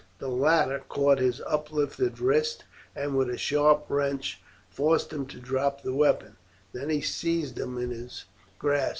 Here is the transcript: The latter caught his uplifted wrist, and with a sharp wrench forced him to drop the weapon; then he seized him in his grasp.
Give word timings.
The 0.17 0.29
latter 0.29 0.79
caught 0.89 1.19
his 1.19 1.41
uplifted 1.41 2.19
wrist, 2.19 2.63
and 2.95 3.15
with 3.15 3.29
a 3.29 3.37
sharp 3.37 3.85
wrench 3.87 4.41
forced 4.67 5.13
him 5.13 5.27
to 5.27 5.39
drop 5.39 5.83
the 5.83 5.93
weapon; 5.93 6.37
then 6.73 6.89
he 6.89 7.01
seized 7.01 7.59
him 7.59 7.77
in 7.77 7.91
his 7.91 8.25
grasp. 8.57 8.89